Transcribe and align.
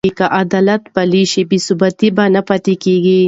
که 0.19 0.25
عدالت 0.41 0.83
پلی 0.95 1.23
شي، 1.31 1.41
بې 1.49 1.57
ثباتي 1.67 2.09
نه 2.35 2.41
پاتې 2.47 2.73
کېږي. 2.83 3.17